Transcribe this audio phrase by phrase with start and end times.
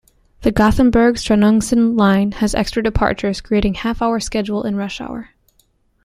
[0.41, 5.29] The Gothenburg-Stenungsund line has extra departures creating half-hour schedule in rush hour.